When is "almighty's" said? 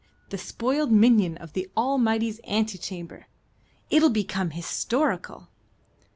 1.77-2.39